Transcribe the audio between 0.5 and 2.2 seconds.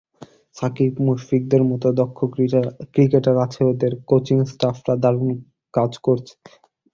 সাকিব, মুশফিকদের মতো দক্ষ